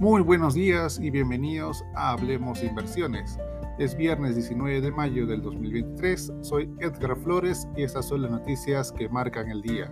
Muy 0.00 0.22
buenos 0.22 0.54
días 0.54 0.98
y 0.98 1.10
bienvenidos 1.10 1.84
a 1.94 2.12
Hablemos 2.12 2.62
Inversiones. 2.62 3.38
Es 3.78 3.94
viernes 3.94 4.34
19 4.34 4.80
de 4.80 4.90
mayo 4.90 5.26
del 5.26 5.42
2023, 5.42 6.32
soy 6.40 6.70
Edgar 6.80 7.18
Flores 7.18 7.68
y 7.76 7.82
estas 7.82 8.08
son 8.08 8.22
las 8.22 8.30
noticias 8.30 8.92
que 8.92 9.10
marcan 9.10 9.50
el 9.50 9.60
día. 9.60 9.90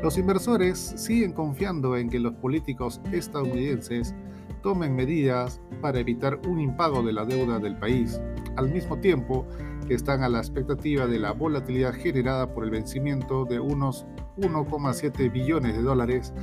Los 0.00 0.16
inversores 0.16 0.78
siguen 0.78 1.32
confiando 1.32 1.96
en 1.96 2.08
que 2.08 2.20
los 2.20 2.34
políticos 2.34 3.00
estadounidenses 3.10 4.14
tomen 4.62 4.94
medidas 4.94 5.60
para 5.82 5.98
evitar 5.98 6.38
un 6.46 6.60
impago 6.60 7.02
de 7.02 7.12
la 7.12 7.24
deuda 7.24 7.58
del 7.58 7.76
país, 7.76 8.20
al 8.54 8.70
mismo 8.72 8.96
tiempo 9.00 9.44
que 9.86 9.94
están 9.94 10.22
a 10.22 10.28
la 10.28 10.38
expectativa 10.38 11.06
de 11.06 11.18
la 11.18 11.32
volatilidad 11.32 11.94
generada 11.94 12.52
por 12.52 12.64
el 12.64 12.70
vencimiento 12.70 13.44
de 13.44 13.60
unos 13.60 14.06
1,7 14.36 15.32
billones 15.32 15.76
de 15.76 15.82
dólares 15.82 16.34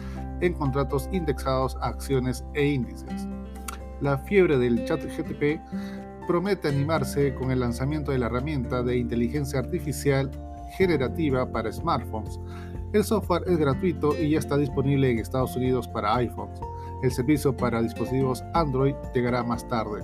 en 0.41 0.53
contratos 0.53 1.09
indexados 1.11 1.77
a 1.81 1.87
acciones 1.87 2.43
e 2.53 2.65
índices. 2.65 3.27
La 4.01 4.17
fiebre 4.17 4.57
del 4.57 4.85
chat 4.85 5.01
GTP 5.01 5.61
promete 6.27 6.69
animarse 6.69 7.33
con 7.35 7.51
el 7.51 7.59
lanzamiento 7.59 8.11
de 8.11 8.19
la 8.19 8.27
herramienta 8.27 8.81
de 8.83 8.97
inteligencia 8.97 9.59
artificial 9.59 10.31
generativa 10.77 11.51
para 11.51 11.71
smartphones. 11.71 12.39
El 12.93 13.03
software 13.03 13.43
es 13.47 13.57
gratuito 13.57 14.17
y 14.19 14.31
ya 14.31 14.39
está 14.39 14.57
disponible 14.57 15.09
en 15.09 15.19
Estados 15.19 15.55
Unidos 15.55 15.87
para 15.87 16.15
iPhones. 16.15 16.59
El 17.01 17.11
servicio 17.11 17.55
para 17.55 17.81
dispositivos 17.81 18.43
Android 18.53 18.95
llegará 19.13 19.43
más 19.43 19.67
tarde. 19.67 20.01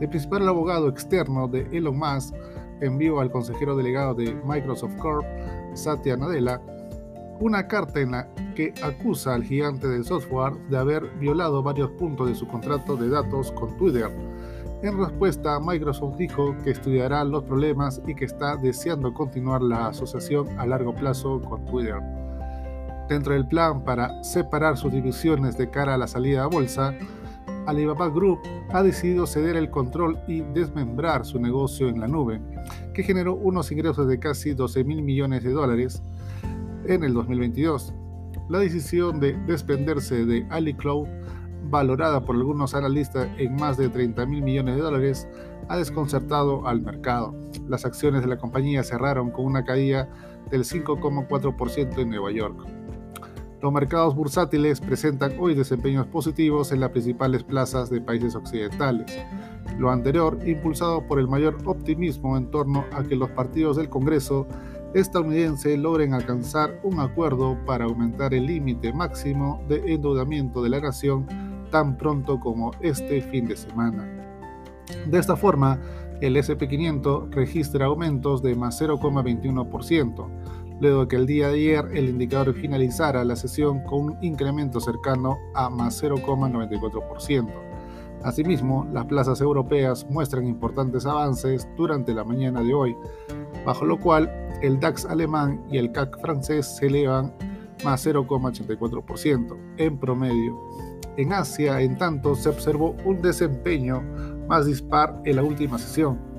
El 0.00 0.08
principal 0.08 0.48
abogado 0.48 0.88
externo 0.88 1.46
de 1.46 1.68
Elon 1.72 1.98
Musk 1.98 2.34
envió 2.80 3.20
al 3.20 3.30
consejero 3.30 3.76
delegado 3.76 4.14
de 4.14 4.34
Microsoft 4.46 4.96
Corp, 4.96 5.26
Satya 5.74 6.16
Nadella, 6.16 6.60
una 7.38 7.66
carta 7.68 8.00
en 8.00 8.12
la 8.12 8.28
que 8.54 8.72
acusa 8.82 9.34
al 9.34 9.44
gigante 9.44 9.88
del 9.88 10.04
software 10.04 10.54
de 10.68 10.78
haber 10.78 11.02
violado 11.18 11.62
varios 11.62 11.90
puntos 11.92 12.28
de 12.28 12.34
su 12.34 12.46
contrato 12.46 12.96
de 12.96 13.10
datos 13.10 13.52
con 13.52 13.76
Twitter. 13.76 14.10
En 14.82 14.98
respuesta, 14.98 15.60
Microsoft 15.60 16.16
dijo 16.16 16.56
que 16.64 16.70
estudiará 16.70 17.22
los 17.24 17.44
problemas 17.44 18.00
y 18.06 18.14
que 18.14 18.24
está 18.24 18.56
deseando 18.56 19.12
continuar 19.12 19.60
la 19.60 19.88
asociación 19.88 20.48
a 20.58 20.64
largo 20.64 20.94
plazo 20.94 21.42
con 21.42 21.66
Twitter. 21.66 22.00
Dentro 23.06 23.34
del 23.34 23.46
plan 23.46 23.84
para 23.84 24.22
separar 24.24 24.78
sus 24.78 24.92
divisiones 24.92 25.58
de 25.58 25.68
cara 25.68 25.94
a 25.94 25.98
la 25.98 26.06
salida 26.06 26.44
a 26.44 26.46
bolsa, 26.46 26.94
Alibaba 27.70 28.08
Group 28.08 28.40
ha 28.70 28.82
decidido 28.82 29.26
ceder 29.26 29.56
el 29.56 29.70
control 29.70 30.18
y 30.26 30.40
desmembrar 30.40 31.24
su 31.24 31.40
negocio 31.40 31.88
en 31.88 32.00
la 32.00 32.08
nube, 32.08 32.40
que 32.92 33.02
generó 33.02 33.34
unos 33.34 33.70
ingresos 33.70 34.08
de 34.08 34.18
casi 34.18 34.54
12 34.54 34.84
mil 34.84 35.02
millones 35.02 35.44
de 35.44 35.52
dólares 35.52 36.02
en 36.86 37.04
el 37.04 37.14
2022. 37.14 37.94
La 38.48 38.58
decisión 38.58 39.20
de 39.20 39.34
desprenderse 39.46 40.24
de 40.26 40.46
AliCloud, 40.50 41.06
valorada 41.70 42.24
por 42.24 42.34
algunos 42.34 42.74
analistas 42.74 43.28
en 43.38 43.54
más 43.54 43.76
de 43.76 43.88
30 43.88 44.26
mil 44.26 44.42
millones 44.42 44.74
de 44.74 44.82
dólares, 44.82 45.28
ha 45.68 45.76
desconcertado 45.76 46.66
al 46.66 46.80
mercado. 46.80 47.32
Las 47.68 47.84
acciones 47.84 48.22
de 48.22 48.28
la 48.28 48.38
compañía 48.38 48.82
cerraron 48.82 49.30
con 49.30 49.44
una 49.44 49.64
caída 49.64 50.08
del 50.50 50.64
5,4% 50.64 51.98
en 51.98 52.10
Nueva 52.10 52.32
York. 52.32 52.79
Los 53.62 53.72
mercados 53.72 54.14
bursátiles 54.16 54.80
presentan 54.80 55.34
hoy 55.38 55.54
desempeños 55.54 56.06
positivos 56.06 56.72
en 56.72 56.80
las 56.80 56.90
principales 56.90 57.44
plazas 57.44 57.90
de 57.90 58.00
países 58.00 58.34
occidentales. 58.34 59.18
Lo 59.78 59.90
anterior 59.90 60.38
impulsado 60.46 61.06
por 61.06 61.20
el 61.20 61.28
mayor 61.28 61.58
optimismo 61.66 62.38
en 62.38 62.50
torno 62.50 62.86
a 62.92 63.02
que 63.02 63.16
los 63.16 63.28
partidos 63.30 63.76
del 63.76 63.90
Congreso 63.90 64.46
estadounidense 64.94 65.76
logren 65.76 66.14
alcanzar 66.14 66.80
un 66.82 67.00
acuerdo 67.00 67.58
para 67.66 67.84
aumentar 67.84 68.32
el 68.32 68.46
límite 68.46 68.94
máximo 68.94 69.62
de 69.68 69.92
endeudamiento 69.92 70.62
de 70.62 70.70
la 70.70 70.80
nación 70.80 71.26
tan 71.70 71.98
pronto 71.98 72.40
como 72.40 72.70
este 72.80 73.20
fin 73.20 73.46
de 73.46 73.56
semana. 73.56 74.08
De 75.06 75.18
esta 75.18 75.36
forma, 75.36 75.78
el 76.20 76.36
SP500 76.36 77.30
registra 77.30 77.86
aumentos 77.86 78.42
de 78.42 78.54
más 78.54 78.80
0,21%, 78.80 80.28
luego 80.80 81.02
de 81.02 81.08
que 81.08 81.16
el 81.16 81.26
día 81.26 81.48
de 81.48 81.54
ayer 81.54 81.84
el 81.94 82.08
indicador 82.08 82.54
finalizara 82.54 83.24
la 83.24 83.36
sesión 83.36 83.82
con 83.84 84.00
un 84.00 84.18
incremento 84.22 84.80
cercano 84.80 85.38
a 85.54 85.68
más 85.70 86.02
0,94%. 86.02 87.70
Asimismo, 88.22 88.86
las 88.92 89.06
plazas 89.06 89.40
europeas 89.40 90.06
muestran 90.10 90.46
importantes 90.46 91.06
avances 91.06 91.68
durante 91.76 92.12
la 92.12 92.24
mañana 92.24 92.62
de 92.62 92.74
hoy, 92.74 92.96
bajo 93.64 93.84
lo 93.86 93.98
cual 93.98 94.30
el 94.62 94.78
DAX 94.78 95.06
alemán 95.06 95.62
y 95.70 95.78
el 95.78 95.92
CAC 95.92 96.20
francés 96.20 96.66
se 96.66 96.86
elevan 96.86 97.32
más 97.84 98.06
0,84% 98.06 99.56
en 99.78 99.98
promedio. 99.98 100.58
En 101.16 101.32
Asia, 101.32 101.80
en 101.80 101.96
tanto, 101.96 102.34
se 102.34 102.50
observó 102.50 102.94
un 103.04 103.22
desempeño 103.22 104.02
más 104.48 104.66
dispar 104.66 105.20
en 105.24 105.36
la 105.36 105.42
última 105.42 105.78
sesión, 105.78 106.29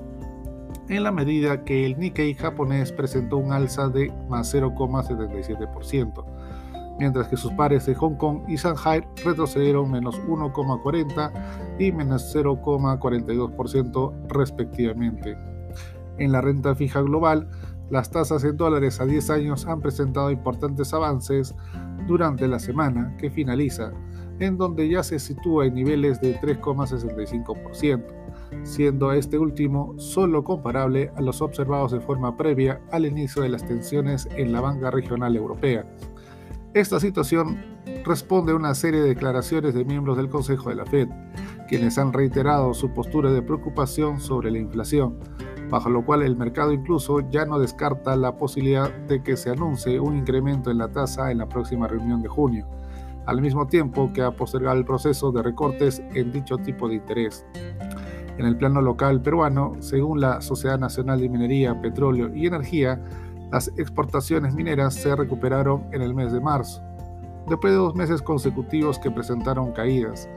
en 0.88 1.02
la 1.04 1.12
medida 1.12 1.64
que 1.64 1.86
el 1.86 1.98
Nikkei 1.98 2.34
japonés 2.34 2.92
presentó 2.92 3.36
un 3.38 3.52
alza 3.52 3.88
de 3.88 4.12
más 4.28 4.54
0,77%, 4.54 6.24
mientras 6.98 7.28
que 7.28 7.36
sus 7.36 7.52
pares 7.52 7.86
de 7.86 7.94
Hong 7.94 8.16
Kong 8.16 8.40
y 8.48 8.56
Shanghai 8.56 9.06
retrocedieron 9.24 9.90
menos 9.90 10.20
1,40 10.22 11.78
y 11.78 11.92
menos 11.92 12.34
0,42% 12.34 14.28
respectivamente. 14.28 15.36
En 16.18 16.32
la 16.32 16.40
renta 16.40 16.74
fija 16.74 17.00
global, 17.00 17.48
las 17.90 18.10
tasas 18.10 18.44
en 18.44 18.56
dólares 18.56 19.00
a 19.00 19.06
10 19.06 19.30
años 19.30 19.66
han 19.66 19.80
presentado 19.80 20.30
importantes 20.30 20.94
avances 20.94 21.54
durante 22.06 22.48
la 22.48 22.58
semana 22.58 23.16
que 23.18 23.30
finaliza, 23.30 23.92
en 24.38 24.56
donde 24.56 24.88
ya 24.88 25.02
se 25.02 25.18
sitúa 25.18 25.66
en 25.66 25.74
niveles 25.74 26.20
de 26.20 26.40
3,65%, 26.40 28.21
siendo 28.64 29.12
este 29.12 29.38
último 29.38 29.94
solo 29.98 30.44
comparable 30.44 31.10
a 31.16 31.20
los 31.20 31.42
observados 31.42 31.92
de 31.92 32.00
forma 32.00 32.36
previa 32.36 32.80
al 32.90 33.06
inicio 33.06 33.42
de 33.42 33.48
las 33.48 33.66
tensiones 33.66 34.28
en 34.36 34.52
la 34.52 34.60
banca 34.60 34.90
regional 34.90 35.36
europea. 35.36 35.84
Esta 36.74 37.00
situación 37.00 37.58
responde 38.04 38.52
a 38.52 38.56
una 38.56 38.74
serie 38.74 39.00
de 39.00 39.08
declaraciones 39.08 39.74
de 39.74 39.84
miembros 39.84 40.16
del 40.16 40.30
Consejo 40.30 40.70
de 40.70 40.76
la 40.76 40.86
Fed, 40.86 41.08
quienes 41.68 41.98
han 41.98 42.12
reiterado 42.12 42.72
su 42.72 42.90
postura 42.94 43.30
de 43.30 43.42
preocupación 43.42 44.20
sobre 44.20 44.50
la 44.50 44.58
inflación, 44.58 45.18
bajo 45.68 45.90
lo 45.90 46.04
cual 46.04 46.22
el 46.22 46.36
mercado 46.36 46.72
incluso 46.72 47.20
ya 47.30 47.44
no 47.44 47.58
descarta 47.58 48.16
la 48.16 48.36
posibilidad 48.36 48.90
de 48.90 49.22
que 49.22 49.36
se 49.36 49.50
anuncie 49.50 50.00
un 50.00 50.16
incremento 50.16 50.70
en 50.70 50.78
la 50.78 50.88
tasa 50.90 51.30
en 51.30 51.38
la 51.38 51.48
próxima 51.48 51.88
reunión 51.88 52.22
de 52.22 52.28
junio, 52.28 52.66
al 53.26 53.40
mismo 53.40 53.66
tiempo 53.66 54.12
que 54.12 54.22
ha 54.22 54.32
postergado 54.32 54.76
el 54.78 54.84
proceso 54.84 55.30
de 55.30 55.42
recortes 55.42 56.02
en 56.14 56.32
dicho 56.32 56.56
tipo 56.58 56.88
de 56.88 56.96
interés. 56.96 57.44
En 58.38 58.46
el 58.46 58.56
plano 58.56 58.80
local 58.80 59.20
peruano, 59.20 59.76
según 59.80 60.20
la 60.20 60.40
Sociedad 60.40 60.78
Nacional 60.78 61.20
de 61.20 61.28
Minería, 61.28 61.80
Petróleo 61.80 62.34
y 62.34 62.46
Energía, 62.46 63.00
las 63.50 63.68
exportaciones 63.76 64.54
mineras 64.54 64.94
se 64.94 65.14
recuperaron 65.14 65.84
en 65.92 66.00
el 66.00 66.14
mes 66.14 66.32
de 66.32 66.40
marzo, 66.40 66.82
después 67.48 67.72
de 67.72 67.78
dos 67.78 67.94
meses 67.94 68.22
consecutivos 68.22 68.98
que 68.98 69.10
presentaron 69.10 69.72
caídas. 69.72 70.28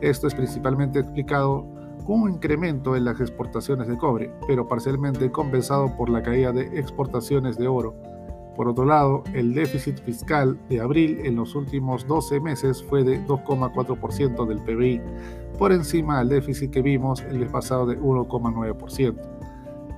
Esto 0.00 0.26
es 0.26 0.34
principalmente 0.34 1.00
explicado 1.00 1.66
con 2.06 2.22
un 2.22 2.30
incremento 2.32 2.96
en 2.96 3.04
las 3.04 3.20
exportaciones 3.20 3.88
de 3.88 3.96
cobre, 3.96 4.32
pero 4.46 4.66
parcialmente 4.66 5.30
compensado 5.30 5.94
por 5.96 6.08
la 6.08 6.22
caída 6.22 6.52
de 6.52 6.78
exportaciones 6.78 7.58
de 7.58 7.68
oro. 7.68 7.94
Por 8.56 8.68
otro 8.68 8.84
lado, 8.84 9.24
el 9.32 9.54
déficit 9.54 9.98
fiscal 10.00 10.58
de 10.68 10.80
abril 10.80 11.20
en 11.24 11.36
los 11.36 11.54
últimos 11.54 12.06
12 12.06 12.40
meses 12.40 12.82
fue 12.82 13.02
de 13.02 13.24
2,4% 13.26 14.46
del 14.46 14.58
PBI, 14.58 15.00
por 15.58 15.72
encima 15.72 16.18
del 16.18 16.28
déficit 16.28 16.70
que 16.70 16.82
vimos 16.82 17.22
el 17.22 17.38
mes 17.38 17.50
pasado 17.50 17.86
de 17.86 17.98
1,9%. 17.98 19.14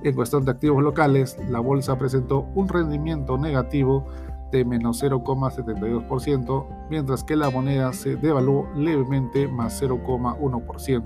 En 0.03 0.15
cuestión 0.15 0.45
de 0.45 0.51
activos 0.51 0.83
locales, 0.83 1.37
la 1.49 1.59
bolsa 1.59 1.97
presentó 1.97 2.47
un 2.53 2.69
rendimiento 2.69 3.37
negativo 3.37 4.05
de 4.51 4.63
menos 4.63 5.03
0,72%, 5.03 6.87
mientras 6.89 7.23
que 7.23 7.35
la 7.35 7.49
moneda 7.49 7.91
se 7.91 8.15
devaluó 8.15 8.69
levemente 8.75 9.47
más 9.47 9.81
0,1%. 9.81 11.03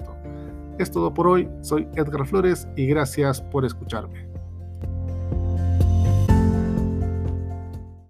Es 0.78 0.92
todo 0.92 1.14
por 1.14 1.28
hoy, 1.28 1.50
soy 1.62 1.88
Edgar 1.96 2.26
Flores 2.28 2.68
y 2.76 2.86
gracias 2.88 3.42
por 3.42 3.66
escucharme. 3.66 4.29